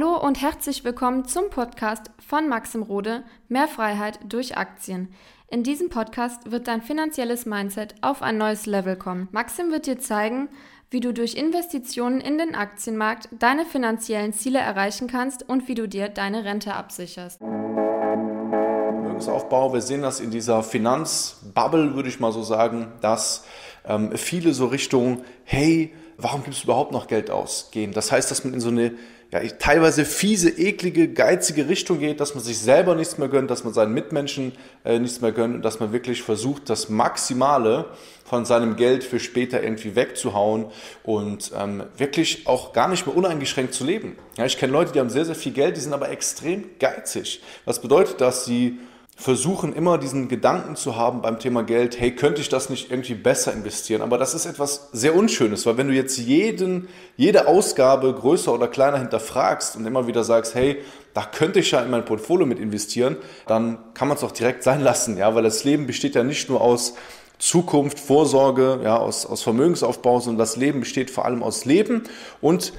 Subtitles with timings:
[0.00, 5.12] Hallo und herzlich willkommen zum Podcast von Maxim Rode Mehr Freiheit durch Aktien.
[5.48, 9.26] In diesem Podcast wird dein finanzielles Mindset auf ein neues Level kommen.
[9.32, 10.50] Maxim wird dir zeigen,
[10.88, 15.88] wie du durch Investitionen in den Aktienmarkt deine finanziellen Ziele erreichen kannst und wie du
[15.88, 17.40] dir deine Rente absicherst.
[17.40, 23.42] Vermögensaufbau, wir sehen das in dieser Finanzbubble, würde ich mal so sagen, dass
[23.84, 27.92] ähm, viele so Richtung, hey, warum gibst du überhaupt noch Geld aus, gehen.
[27.92, 28.92] Das heißt, dass man in so eine
[29.30, 33.62] ja, teilweise fiese, eklige, geizige Richtung geht, dass man sich selber nichts mehr gönnt, dass
[33.62, 34.52] man seinen Mitmenschen
[34.84, 37.84] äh, nichts mehr gönnt und dass man wirklich versucht, das Maximale
[38.24, 40.66] von seinem Geld für später irgendwie wegzuhauen
[41.02, 44.16] und ähm, wirklich auch gar nicht mehr uneingeschränkt zu leben.
[44.38, 47.42] Ja, ich kenne Leute, die haben sehr, sehr viel Geld, die sind aber extrem geizig.
[47.66, 48.78] Was bedeutet, dass sie
[49.20, 53.16] versuchen immer diesen Gedanken zu haben beim Thema Geld, hey, könnte ich das nicht irgendwie
[53.16, 54.00] besser investieren?
[54.00, 58.68] Aber das ist etwas sehr Unschönes, weil wenn du jetzt jeden, jede Ausgabe größer oder
[58.68, 60.78] kleiner hinterfragst und immer wieder sagst, hey,
[61.14, 63.16] da könnte ich ja in mein Portfolio mit investieren,
[63.48, 66.48] dann kann man es auch direkt sein lassen, ja, weil das Leben besteht ja nicht
[66.48, 66.94] nur aus
[67.40, 72.04] Zukunft, Vorsorge, ja, aus, aus Vermögensaufbau, sondern das Leben besteht vor allem aus Leben
[72.40, 72.72] und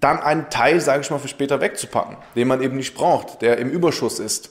[0.00, 3.58] dann einen Teil, sage ich mal, für später wegzupacken, den man eben nicht braucht, der
[3.58, 4.50] im Überschuss ist.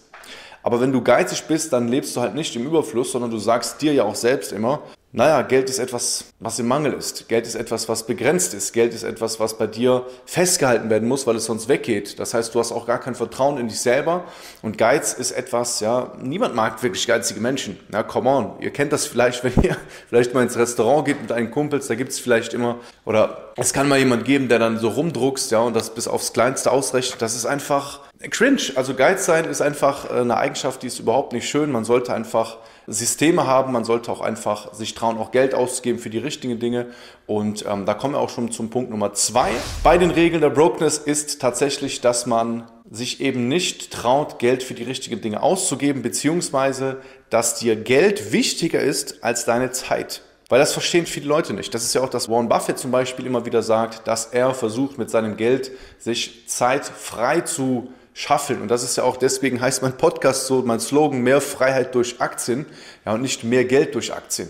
[0.66, 3.84] Aber wenn du geizig bist, dann lebst du halt nicht im Überfluss, sondern du sagst
[3.84, 7.30] dir ja auch selbst immer, naja, Geld ist etwas, was im Mangel ist.
[7.30, 8.74] Geld ist etwas, was begrenzt ist.
[8.74, 12.20] Geld ist etwas, was bei dir festgehalten werden muss, weil es sonst weggeht.
[12.20, 14.26] Das heißt, du hast auch gar kein Vertrauen in dich selber.
[14.64, 17.80] Und Geiz ist etwas, ja, niemand mag wirklich geizige Menschen.
[17.94, 18.52] Ja, come on.
[18.60, 19.78] Ihr kennt das vielleicht, wenn ihr
[20.10, 23.72] vielleicht mal ins Restaurant geht mit einem Kumpels, da gibt es vielleicht immer, oder es
[23.72, 27.22] kann mal jemand geben, der dann so rumdruckst, ja, und das bis aufs Kleinste ausrechnet.
[27.22, 31.34] Das ist einfach, Cringe, also Geiz sein ist einfach äh, eine Eigenschaft, die ist überhaupt
[31.34, 31.72] nicht schön.
[31.72, 36.10] Man sollte einfach Systeme haben, man sollte auch einfach sich trauen, auch Geld auszugeben für
[36.10, 36.88] die richtigen Dinge.
[37.26, 39.50] Und ähm, da kommen wir auch schon zum Punkt Nummer zwei.
[39.84, 44.76] Bei den Regeln der Brokenness ist tatsächlich, dass man sich eben nicht traut, Geld für
[44.76, 50.22] die richtigen Dinge auszugeben, beziehungsweise dass dir Geld wichtiger ist als deine Zeit.
[50.48, 51.74] Weil das verstehen viele Leute nicht.
[51.74, 55.00] Das ist ja auch, dass Warren Buffett zum Beispiel immer wieder sagt, dass er versucht,
[55.00, 58.62] mit seinem Geld sich Zeit frei zu schaffeln.
[58.62, 62.22] Und das ist ja auch, deswegen heißt mein Podcast so, mein Slogan, mehr Freiheit durch
[62.22, 62.66] Aktien
[63.06, 64.48] ja, und nicht mehr Geld durch Aktien.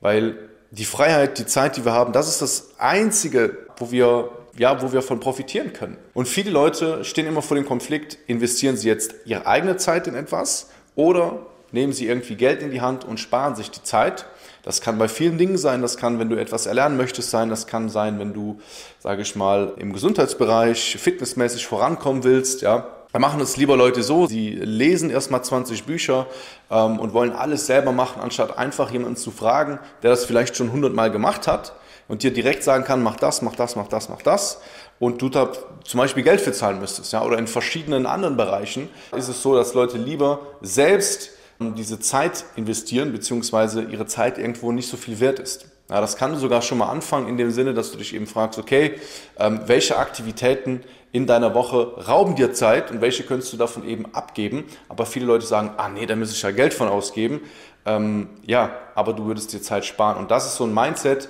[0.00, 0.36] Weil
[0.70, 4.92] die Freiheit, die Zeit, die wir haben, das ist das Einzige, wo wir, ja, wo
[4.92, 5.96] wir von profitieren können.
[6.12, 10.14] Und viele Leute stehen immer vor dem Konflikt, investieren sie jetzt ihre eigene Zeit in
[10.14, 14.26] etwas oder nehmen sie irgendwie Geld in die Hand und sparen sich die Zeit
[14.62, 15.82] das kann bei vielen Dingen sein.
[15.82, 17.48] Das kann, wenn du etwas erlernen möchtest, sein.
[17.48, 18.60] Das kann sein, wenn du,
[19.00, 22.62] sage ich mal, im Gesundheitsbereich fitnessmäßig vorankommen willst.
[22.62, 26.26] Ja, da machen es lieber Leute so, sie lesen erstmal 20 Bücher
[26.70, 30.68] ähm, und wollen alles selber machen, anstatt einfach jemanden zu fragen, der das vielleicht schon
[30.68, 31.74] 100 Mal gemacht hat
[32.08, 34.60] und dir direkt sagen kann, mach das, mach das, mach das, mach das
[34.98, 35.52] und du da
[35.84, 37.12] zum Beispiel Geld für zahlen müsstest.
[37.12, 37.22] Ja?
[37.22, 41.30] Oder in verschiedenen anderen Bereichen ist es so, dass Leute lieber selbst
[41.74, 45.66] diese Zeit investieren, beziehungsweise ihre Zeit irgendwo nicht so viel wert ist.
[45.90, 48.58] Ja, das kann sogar schon mal anfangen in dem Sinne, dass du dich eben fragst,
[48.58, 48.94] okay,
[49.38, 50.80] ähm, welche Aktivitäten
[51.12, 54.64] in deiner Woche rauben dir Zeit und welche könntest du davon eben abgeben.
[54.88, 57.42] Aber viele Leute sagen, ah nee, da muss ich ja Geld von ausgeben.
[57.84, 60.16] Ähm, ja, aber du würdest dir Zeit sparen.
[60.16, 61.28] Und das ist so ein Mindset.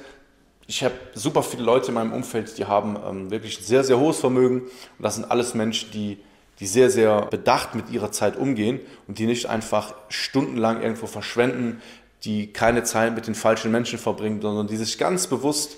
[0.68, 3.98] Ich habe super viele Leute in meinem Umfeld, die haben ähm, wirklich ein sehr, sehr
[3.98, 4.60] hohes Vermögen.
[4.60, 4.70] Und
[5.00, 6.18] das sind alles Menschen, die
[6.62, 8.78] die sehr, sehr bedacht mit ihrer Zeit umgehen
[9.08, 11.82] und die nicht einfach stundenlang irgendwo verschwenden,
[12.22, 15.76] die keine Zeit mit den falschen Menschen verbringen, sondern die sich ganz bewusst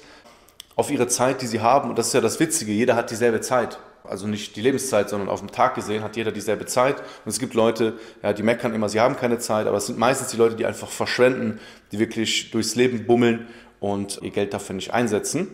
[0.76, 3.40] auf ihre Zeit, die sie haben, und das ist ja das Witzige, jeder hat dieselbe
[3.40, 3.78] Zeit.
[4.02, 7.00] Also nicht die Lebenszeit, sondern auf dem Tag gesehen hat jeder dieselbe Zeit.
[7.00, 9.98] Und es gibt Leute, ja, die meckern immer, sie haben keine Zeit, aber es sind
[9.98, 11.60] meistens die Leute, die einfach verschwenden,
[11.92, 13.46] die wirklich durchs Leben bummeln
[13.80, 15.48] und ihr Geld dafür nicht einsetzen.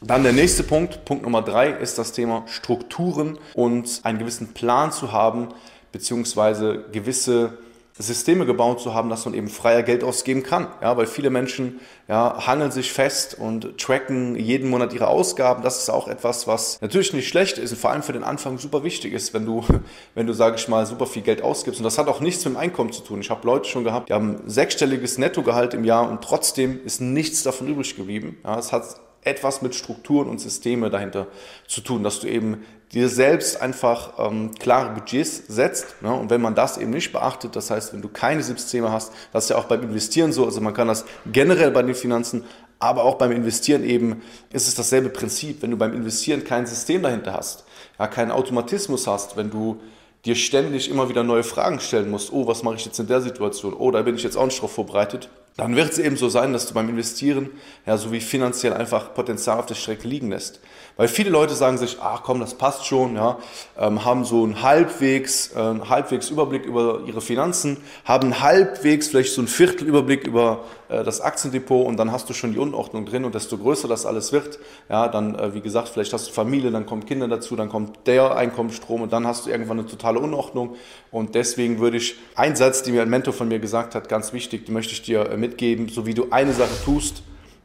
[0.00, 4.92] Dann der nächste Punkt, Punkt Nummer drei, ist das Thema Strukturen und einen gewissen Plan
[4.92, 5.48] zu haben,
[5.90, 7.58] beziehungsweise gewisse
[7.98, 10.66] Systeme gebaut zu haben, dass man eben freier Geld ausgeben kann.
[10.82, 15.62] Ja, weil viele Menschen ja, hangeln sich fest und tracken jeden Monat ihre Ausgaben.
[15.62, 18.58] Das ist auch etwas, was natürlich nicht schlecht ist und vor allem für den Anfang
[18.58, 19.64] super wichtig ist, wenn du,
[20.14, 21.80] wenn du, sage ich mal, super viel Geld ausgibst.
[21.80, 23.20] Und das hat auch nichts mit dem Einkommen zu tun.
[23.20, 27.44] Ich habe Leute schon gehabt, die haben sechsstelliges Nettogehalt im Jahr und trotzdem ist nichts
[27.44, 28.36] davon übrig geblieben.
[28.44, 28.84] Ja, es hat
[29.26, 31.26] etwas mit Strukturen und Systeme dahinter
[31.66, 36.00] zu tun, dass du eben dir selbst einfach ähm, klare Budgets setzt.
[36.02, 36.12] Ne?
[36.12, 39.44] Und wenn man das eben nicht beachtet, das heißt, wenn du keine Systeme hast, das
[39.44, 42.44] ist ja auch beim Investieren so, also man kann das generell bei den Finanzen,
[42.78, 45.62] aber auch beim Investieren eben ist es dasselbe Prinzip.
[45.62, 47.64] Wenn du beim Investieren kein System dahinter hast,
[47.98, 49.80] ja, keinen Automatismus hast, wenn du
[50.24, 53.20] dir ständig immer wieder neue Fragen stellen musst, oh, was mache ich jetzt in der
[53.20, 53.74] Situation?
[53.74, 56.52] Oh, da bin ich jetzt auch nicht drauf vorbereitet, dann wird es eben so sein,
[56.52, 57.50] dass du beim Investieren
[57.86, 60.60] ja so wie finanziell einfach Potenzial auf der Strecke liegen lässt.
[60.98, 63.38] Weil viele Leute sagen sich, ach komm, das passt schon, ja,
[63.78, 69.42] ähm, haben so einen halbwegs, äh, halbwegs Überblick über ihre Finanzen, haben halbwegs vielleicht so
[69.42, 73.24] ein Viertel Überblick über äh, das Aktiendepot und dann hast du schon die Unordnung drin
[73.24, 76.70] und desto größer das alles wird, ja, dann, äh, wie gesagt, vielleicht hast du Familie,
[76.70, 80.18] dann kommen Kinder dazu, dann kommt der Einkommensstrom und dann hast du irgendwann eine totale
[80.18, 80.76] Unordnung
[81.10, 84.32] und deswegen würde ich, ein Satz, den mir ein Mentor von mir gesagt hat, ganz
[84.32, 87.22] wichtig, den möchte ich dir äh, mitgeben, so wie du eine Sache tust,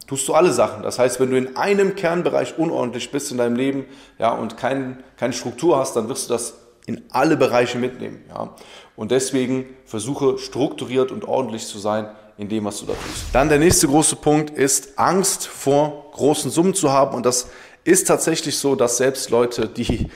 [0.07, 0.83] tust du alle Sachen.
[0.83, 3.85] Das heißt, wenn du in einem Kernbereich unordentlich bist in deinem Leben
[4.19, 6.55] ja, und kein, keine Struktur hast, dann wirst du das
[6.85, 8.21] in alle Bereiche mitnehmen.
[8.29, 8.55] Ja.
[8.95, 13.25] Und deswegen versuche strukturiert und ordentlich zu sein in dem, was du da tust.
[13.33, 17.15] Dann der nächste große Punkt ist Angst vor großen Summen zu haben.
[17.15, 17.47] Und das
[17.83, 20.09] ist tatsächlich so, dass selbst Leute, die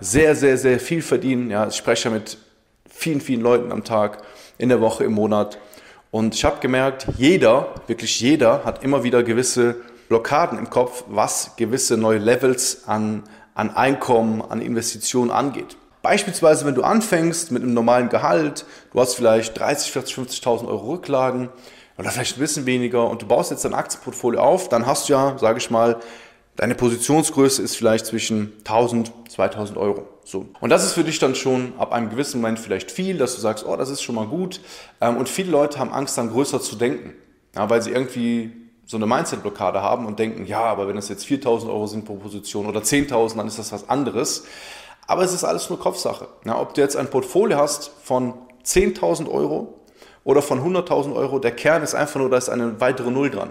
[0.00, 2.38] sehr, sehr, sehr viel verdienen, ja, ich spreche mit
[2.88, 4.22] vielen, vielen Leuten am Tag,
[4.58, 5.58] in der Woche, im Monat,
[6.12, 9.74] und ich habe gemerkt, jeder, wirklich jeder, hat immer wieder gewisse
[10.08, 13.24] Blockaden im Kopf, was gewisse neue Levels an,
[13.54, 15.76] an Einkommen, an Investitionen angeht.
[16.02, 20.92] Beispielsweise, wenn du anfängst mit einem normalen Gehalt, du hast vielleicht 30, 40, 50.000 Euro
[20.92, 21.48] Rücklagen
[21.98, 25.14] oder vielleicht ein bisschen weniger und du baust jetzt dein Aktienportfolio auf, dann hast du
[25.14, 26.00] ja, sage ich mal,
[26.56, 30.06] Deine Positionsgröße ist vielleicht zwischen 1000, 2000 Euro.
[30.24, 30.46] So.
[30.60, 33.40] Und das ist für dich dann schon ab einem gewissen Moment vielleicht viel, dass du
[33.40, 34.60] sagst, oh, das ist schon mal gut.
[35.00, 37.14] Ähm, und viele Leute haben Angst, dann größer zu denken,
[37.54, 38.52] weil sie irgendwie
[38.86, 42.16] so eine Mindset-Blockade haben und denken, ja, aber wenn das jetzt 4000 Euro sind pro
[42.16, 44.44] Position oder 10.000, dann ist das was anderes.
[45.06, 46.28] Aber es ist alles nur Kopfsache.
[46.46, 48.34] Ob du jetzt ein Portfolio hast von
[48.64, 49.80] 10.000 Euro
[50.24, 53.50] oder von 100.000 Euro, der Kern ist einfach nur, da ist eine weitere Null dran.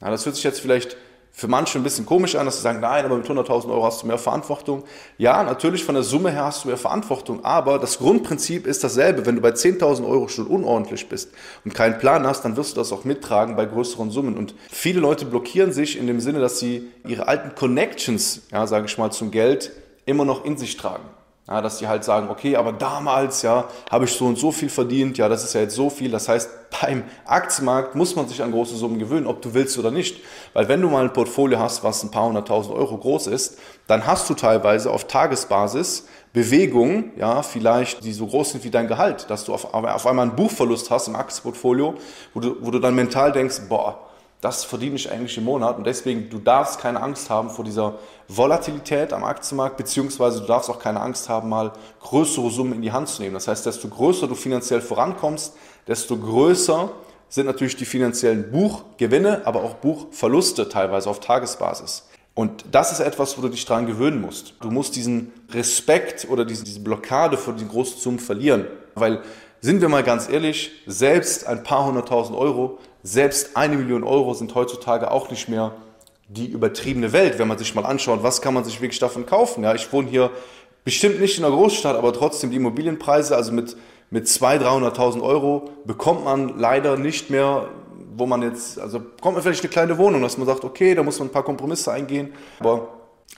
[0.00, 0.96] Das hört sich jetzt vielleicht
[1.34, 4.02] für manche ein bisschen komisch an, dass sie sagen, nein, aber mit 100.000 Euro hast
[4.02, 4.84] du mehr Verantwortung.
[5.16, 9.24] Ja, natürlich von der Summe her hast du mehr Verantwortung, aber das Grundprinzip ist dasselbe.
[9.24, 11.32] Wenn du bei 10.000 Euro schon unordentlich bist
[11.64, 14.36] und keinen Plan hast, dann wirst du das auch mittragen bei größeren Summen.
[14.36, 18.84] Und viele Leute blockieren sich in dem Sinne, dass sie ihre alten Connections, ja, sage
[18.86, 19.72] ich mal, zum Geld
[20.04, 21.04] immer noch in sich tragen.
[21.52, 24.70] Ja, dass die halt sagen, okay, aber damals, ja, habe ich so und so viel
[24.70, 26.10] verdient, ja, das ist ja jetzt so viel.
[26.10, 26.48] Das heißt,
[26.80, 30.22] beim Aktienmarkt muss man sich an große Summen gewöhnen, ob du willst oder nicht.
[30.54, 34.06] Weil wenn du mal ein Portfolio hast, was ein paar hunderttausend Euro groß ist, dann
[34.06, 39.28] hast du teilweise auf Tagesbasis Bewegungen, ja, vielleicht, die so groß sind wie dein Gehalt,
[39.28, 41.96] dass du auf, auf einmal einen Buchverlust hast im Aktienportfolio,
[42.32, 44.08] wo du, wo du dann mental denkst, boah,
[44.42, 47.94] das verdiene ich eigentlich im Monat und deswegen, du darfst keine Angst haben vor dieser
[48.26, 52.90] Volatilität am Aktienmarkt, beziehungsweise du darfst auch keine Angst haben, mal größere Summen in die
[52.90, 53.34] Hand zu nehmen.
[53.34, 55.54] Das heißt, desto größer du finanziell vorankommst,
[55.86, 56.90] desto größer
[57.28, 62.08] sind natürlich die finanziellen Buchgewinne, aber auch Buchverluste teilweise auf Tagesbasis.
[62.34, 64.54] Und das ist etwas, wo du dich dran gewöhnen musst.
[64.60, 68.66] Du musst diesen Respekt oder diese, Blockade vor den großen Summen verlieren.
[68.96, 69.22] Weil,
[69.60, 74.54] sind wir mal ganz ehrlich, selbst ein paar hunderttausend Euro selbst eine Million Euro sind
[74.54, 75.72] heutzutage auch nicht mehr
[76.28, 79.64] die übertriebene Welt, wenn man sich mal anschaut, was kann man sich wirklich davon kaufen.
[79.64, 80.30] Ja, ich wohne hier
[80.84, 83.76] bestimmt nicht in einer Großstadt, aber trotzdem die Immobilienpreise, also mit,
[84.10, 87.68] mit 200.000, 300.000 Euro bekommt man leider nicht mehr,
[88.16, 91.02] wo man jetzt, also bekommt man vielleicht eine kleine Wohnung, dass man sagt, okay, da
[91.02, 92.88] muss man ein paar Kompromisse eingehen, aber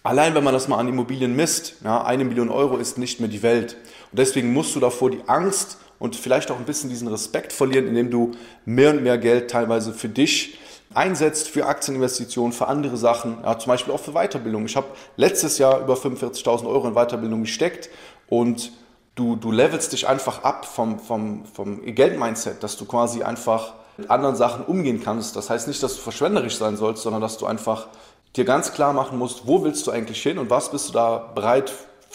[0.02, 3.28] allein wenn man das mal an Immobilien misst, ja, eine Million Euro ist nicht mehr
[3.28, 3.76] die Welt.
[4.12, 7.86] Und deswegen musst du davor die Angst und vielleicht auch ein bisschen diesen Respekt verlieren,
[7.86, 8.32] indem du
[8.64, 10.58] mehr und mehr Geld teilweise für dich
[10.94, 14.66] einsetzt, für Aktieninvestitionen, für andere Sachen, ja, zum Beispiel auch für Weiterbildung.
[14.66, 14.86] Ich habe
[15.16, 17.90] letztes Jahr über 45.000 Euro in Weiterbildung gesteckt
[18.28, 18.72] und
[19.14, 24.10] du, du levelst dich einfach ab vom, vom, vom Geldmindset, dass du quasi einfach mit
[24.10, 25.36] anderen Sachen umgehen kannst.
[25.36, 27.88] Das heißt nicht, dass du verschwenderisch sein sollst, sondern dass du einfach
[28.36, 31.18] dir ganz klar machen musst, wo willst du eigentlich hin und was bist du da
[31.34, 31.72] bereit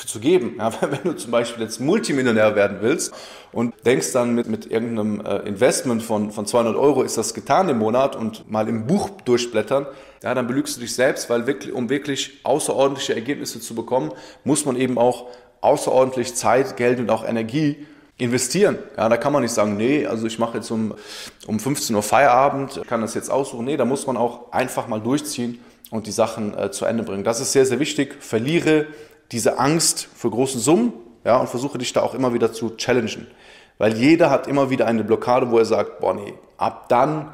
[0.07, 0.55] zu geben.
[0.57, 3.13] Ja, wenn du zum Beispiel jetzt Multimillionär werden willst
[3.51, 7.69] und denkst dann mit, mit irgendeinem äh, Investment von, von 200 Euro ist das getan
[7.69, 9.87] im Monat und mal im Buch durchblättern,
[10.23, 14.11] ja, dann belügst du dich selbst, weil wirklich, um wirklich außerordentliche Ergebnisse zu bekommen,
[14.43, 15.27] muss man eben auch
[15.61, 17.85] außerordentlich Zeit, Geld und auch Energie
[18.17, 18.77] investieren.
[18.97, 20.93] Ja, da kann man nicht sagen, nee, also ich mache jetzt um,
[21.47, 23.65] um 15 Uhr Feierabend, kann das jetzt aussuchen.
[23.65, 27.23] Nee, da muss man auch einfach mal durchziehen und die Sachen äh, zu Ende bringen.
[27.23, 28.15] Das ist sehr, sehr wichtig.
[28.19, 28.87] Verliere
[29.31, 30.93] diese Angst für große Summen
[31.25, 33.27] ja, und versuche dich da auch immer wieder zu challengen.
[33.77, 37.31] Weil jeder hat immer wieder eine Blockade, wo er sagt, boah nee, ab dann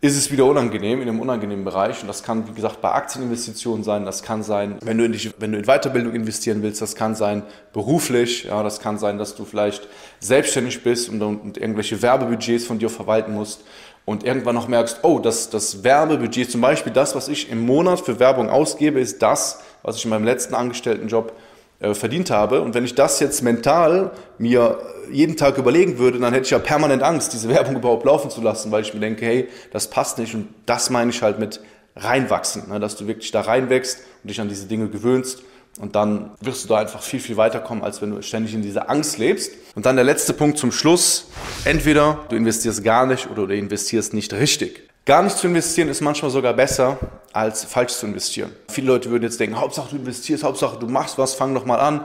[0.00, 2.02] ist es wieder unangenehm, in einem unangenehmen Bereich.
[2.02, 5.32] Und das kann, wie gesagt, bei Aktieninvestitionen sein, das kann sein, wenn du in, dich,
[5.38, 9.34] wenn du in Weiterbildung investieren willst, das kann sein beruflich, ja, das kann sein, dass
[9.34, 9.88] du vielleicht
[10.20, 13.64] selbstständig bist und, und irgendwelche Werbebudgets von dir verwalten musst
[14.04, 18.00] und irgendwann noch merkst, oh, das, das Werbebudget, zum Beispiel das, was ich im Monat
[18.00, 21.32] für Werbung ausgebe, ist das, was ich in meinem letzten Angestelltenjob
[21.80, 22.60] äh, verdient habe.
[22.60, 24.78] Und wenn ich das jetzt mental mir
[25.10, 28.40] jeden Tag überlegen würde, dann hätte ich ja permanent Angst, diese Werbung überhaupt laufen zu
[28.40, 30.34] lassen, weil ich mir denke, hey, das passt nicht.
[30.34, 31.60] Und das meine ich halt mit
[31.96, 32.80] reinwachsen, ne?
[32.80, 35.42] dass du wirklich da reinwächst und dich an diese Dinge gewöhnst.
[35.80, 38.90] Und dann wirst du da einfach viel, viel weiterkommen, als wenn du ständig in dieser
[38.90, 39.52] Angst lebst.
[39.74, 41.26] Und dann der letzte Punkt zum Schluss.
[41.64, 44.88] Entweder du investierst gar nicht oder du investierst nicht richtig.
[45.04, 46.98] Gar nicht zu investieren ist manchmal sogar besser,
[47.32, 48.52] als falsch zu investieren.
[48.68, 51.78] Viele Leute würden jetzt denken, Hauptsache du investierst, Hauptsache du machst was, fang doch mal
[51.78, 52.02] an.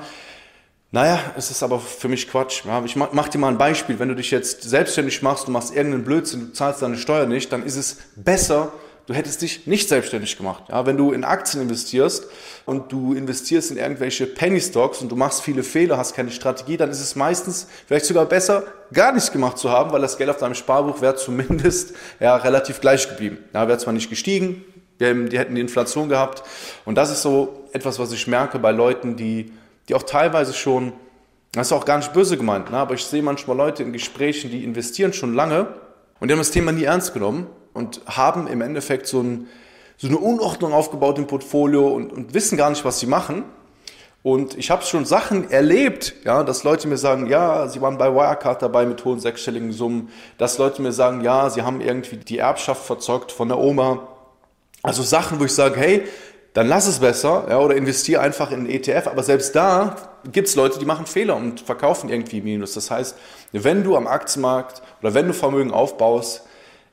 [0.92, 2.66] Naja, es ist aber für mich Quatsch.
[2.66, 4.00] Ja, ich mach, mach, dir mal ein Beispiel.
[4.00, 7.54] Wenn du dich jetzt selbstständig machst, du machst irgendeinen Blödsinn, du zahlst deine Steuer nicht,
[7.54, 8.74] dann ist es besser,
[9.10, 10.66] du hättest dich nicht selbstständig gemacht.
[10.70, 12.28] Ja, wenn du in Aktien investierst
[12.68, 16.78] und du investierst in irgendwelche Penny Stocks und du machst viele Fehler, hast keine Strategie,
[16.78, 20.30] dann ist es meistens vielleicht sogar besser, gar nichts gemacht zu haben, weil das Geld
[20.30, 23.40] auf deinem Sparbuch wäre zumindest ja, relativ gleich geblieben.
[23.52, 24.64] Ja, wäre zwar nicht gestiegen,
[25.00, 25.06] die
[25.40, 26.44] hätten die Inflation gehabt.
[26.86, 29.52] Und das ist so etwas, was ich merke bei Leuten, die,
[29.88, 30.94] die auch teilweise schon,
[31.54, 34.52] das ist auch gar nicht böse gemeint, ne, aber ich sehe manchmal Leute in Gesprächen,
[34.52, 35.66] die investieren schon lange
[36.20, 37.48] und die haben das Thema nie ernst genommen
[37.80, 39.48] und haben im Endeffekt so, ein,
[39.98, 43.46] so eine Unordnung aufgebaut im Portfolio und, und wissen gar nicht, was sie machen.
[44.22, 48.14] Und ich habe schon Sachen erlebt, ja, dass Leute mir sagen, ja, sie waren bei
[48.14, 52.38] Wirecard dabei mit hohen sechsstelligen Summen, dass Leute mir sagen, ja, sie haben irgendwie die
[52.38, 54.10] Erbschaft verzockt von der Oma.
[54.84, 56.04] Also Sachen, wo ich sage, hey,
[56.54, 59.08] dann lass es besser ja, oder investiere einfach in ETF.
[59.08, 59.96] Aber selbst da
[60.32, 62.74] gibt es Leute, die machen Fehler und verkaufen irgendwie Minus.
[62.74, 63.16] Das heißt,
[63.54, 66.44] wenn du am Aktienmarkt oder wenn du Vermögen aufbaust,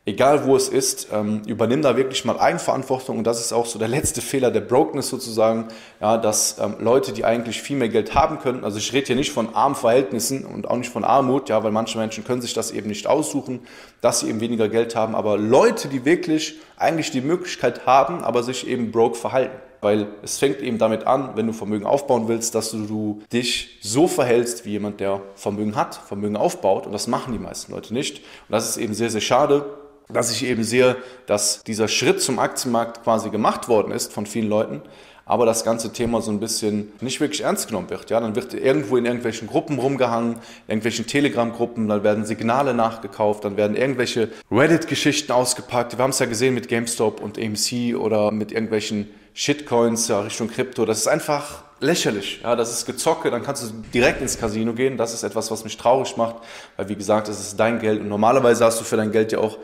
[0.07, 3.19] egal wo es ist, ähm, übernimm da wirklich mal Eigenverantwortung.
[3.19, 5.67] Und das ist auch so der letzte Fehler der Brokenness sozusagen,
[6.01, 9.17] ja, dass ähm, Leute, die eigentlich viel mehr Geld haben können, also ich rede hier
[9.17, 12.55] nicht von armen Verhältnissen und auch nicht von Armut, ja, weil manche Menschen können sich
[12.55, 13.61] das eben nicht aussuchen,
[14.01, 18.45] dass sie eben weniger Geld haben, aber Leute, die wirklich eigentlich die Möglichkeit haben, aber
[18.45, 19.57] sich eben broke verhalten.
[19.83, 23.79] Weil es fängt eben damit an, wenn du Vermögen aufbauen willst, dass du, du dich
[23.83, 26.87] so verhältst wie jemand, der Vermögen hat, Vermögen aufbaut.
[26.87, 28.19] Und das machen die meisten Leute nicht.
[28.19, 29.67] Und das ist eben sehr, sehr schade
[30.09, 30.97] dass ich eben sehe,
[31.27, 34.83] dass dieser Schritt zum Aktienmarkt quasi gemacht worden ist von vielen Leuten,
[35.29, 38.11] aber das ganze Thema so ein bisschen nicht wirklich ernst genommen wird.
[38.11, 40.37] Ja, dann wird irgendwo in irgendwelchen Gruppen rumgehangen,
[40.69, 45.99] irgendwelchen Telegram-Gruppen, dann werden Signale nachgekauft, dann werden irgendwelche Reddit-Geschichten ausgepackt.
[45.99, 50.49] Wir haben es ja gesehen mit GameStop und AMC oder mit irgendwelchen Shitcoins ja, Richtung
[50.49, 50.87] Krypto.
[50.87, 52.41] Das ist einfach lächerlich.
[52.43, 54.97] Ja, das ist Gezocke, dann kannst du direkt ins Casino gehen.
[54.97, 56.37] Das ist etwas, was mich traurig macht,
[56.77, 59.41] weil wie gesagt, es ist dein Geld und normalerweise hast du für dein Geld ja
[59.41, 59.59] auch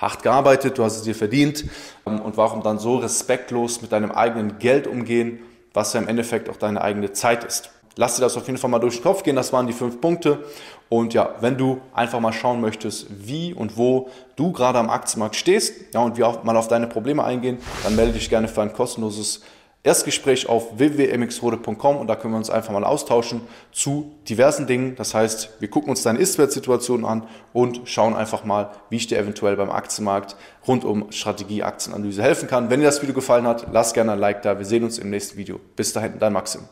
[0.00, 1.64] hart gearbeitet, du hast es dir verdient
[2.06, 5.40] ähm, und warum dann so respektlos mit deinem eigenen Geld umgehen,
[5.74, 7.70] was ja im Endeffekt auch deine eigene Zeit ist.
[7.96, 10.00] Lass dir das auf jeden Fall mal durch den Kopf gehen, das waren die fünf
[10.00, 10.44] Punkte.
[10.88, 15.34] Und ja, wenn du einfach mal schauen möchtest, wie und wo du gerade am Aktienmarkt
[15.34, 18.62] stehst ja, und wir auch mal auf deine Probleme eingehen, dann melde dich gerne für
[18.62, 19.42] ein kostenloses
[19.88, 23.40] Erstgespräch auf www.mxrode.com und da können wir uns einfach mal austauschen
[23.72, 24.96] zu diversen Dingen.
[24.96, 27.22] Das heißt, wir gucken uns deine Ist-Wert-Situation an
[27.54, 32.48] und schauen einfach mal, wie ich dir eventuell beim Aktienmarkt rund um Strategie, Aktienanalyse helfen
[32.48, 32.68] kann.
[32.68, 34.58] Wenn dir das Video gefallen hat, lass gerne ein Like da.
[34.58, 35.58] Wir sehen uns im nächsten Video.
[35.74, 36.62] Bis dahin, dein Maxim.